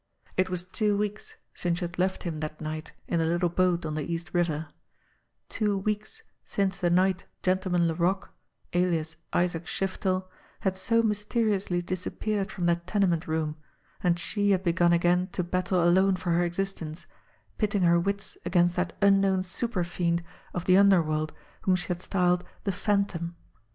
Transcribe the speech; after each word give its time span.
It 0.35 0.49
was 0.49 0.63
two 0.63 0.97
weeks 0.97 1.35
since 1.53 1.77
she 1.77 1.85
had 1.85 1.99
left 1.99 2.23
him 2.23 2.39
that 2.39 2.59
night 2.59 2.91
in 3.07 3.19
the 3.19 3.25
little 3.27 3.49
boat 3.49 3.85
on 3.85 3.93
the 3.93 4.01
East 4.01 4.33
River, 4.33 4.69
two 5.47 5.77
weeks 5.77 6.23
since 6.43 6.75
the 6.79 6.89
night 6.89 7.25
Gentleman 7.43 7.87
Laroque, 7.87 8.31
alias 8.73 9.15
Isaac 9.31 9.65
Shiftel, 9.67 10.25
had 10.61 10.75
so 10.75 11.03
mysteriously 11.03 11.83
disappeared 11.83 12.51
from 12.51 12.65
that 12.65 12.87
tenement 12.87 13.27
room, 13.27 13.57
and 14.01 14.17
she 14.19 14.49
had 14.49 14.63
begun 14.63 14.91
again 14.91 15.27
to 15.33 15.43
battle 15.43 15.83
alone 15.83 16.15
for 16.15 16.31
her 16.31 16.45
existence, 16.45 17.05
pitting 17.59 17.83
her 17.83 17.99
wits 17.99 18.39
against 18.43 18.75
that 18.77 18.93
unknown 19.03 19.43
super 19.43 19.83
fiend 19.83 20.23
of 20.55 20.65
the 20.65 20.77
underworld 20.77 21.31
whom 21.61 21.75
she 21.75 21.89
had 21.89 22.01
styled 22.01 22.43
the 22.63 22.71
Phantom. 22.71 23.35